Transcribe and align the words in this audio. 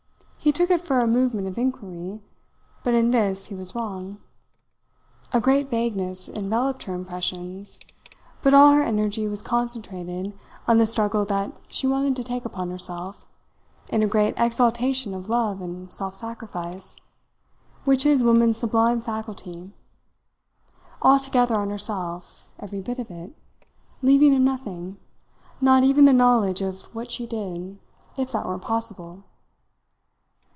He 0.43 0.51
took 0.51 0.71
it 0.71 0.81
for 0.81 0.97
a 0.99 1.05
movement 1.05 1.47
of 1.47 1.59
inquiry, 1.59 2.19
but 2.83 2.95
in 2.95 3.11
this 3.11 3.45
he 3.45 3.55
was 3.55 3.75
wrong. 3.75 4.17
A 5.31 5.39
great 5.39 5.69
vagueness 5.69 6.27
enveloped 6.27 6.81
her 6.85 6.95
impressions, 6.95 7.77
but 8.41 8.51
all 8.51 8.71
her 8.71 8.81
energy 8.81 9.27
was 9.27 9.43
concentrated 9.43 10.33
on 10.67 10.79
the 10.79 10.87
struggle 10.87 11.25
that 11.25 11.53
she 11.67 11.85
wanted 11.85 12.15
to 12.15 12.23
take 12.23 12.43
upon 12.43 12.71
herself, 12.71 13.27
in 13.89 14.01
a 14.01 14.07
great 14.07 14.33
exaltation 14.35 15.13
of 15.13 15.29
love 15.29 15.61
and 15.61 15.93
self 15.93 16.15
sacrifice, 16.15 16.97
which 17.85 18.03
is 18.03 18.23
woman's 18.23 18.57
sublime 18.57 18.99
faculty; 18.99 19.69
altogether 21.03 21.53
on 21.53 21.69
herself, 21.69 22.51
every 22.57 22.81
bit 22.81 22.97
of 22.97 23.11
it, 23.11 23.35
leaving 24.01 24.33
him 24.33 24.43
nothing, 24.43 24.97
not 25.61 25.83
even 25.83 26.05
the 26.05 26.11
knowledge 26.13 26.63
of 26.63 26.85
what 26.95 27.11
she 27.11 27.27
did, 27.27 27.77
if 28.17 28.31
that 28.31 28.47
were 28.47 28.57
possible. 28.57 29.23